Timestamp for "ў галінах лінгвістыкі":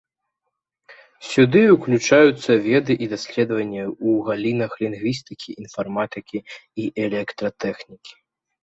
3.85-5.49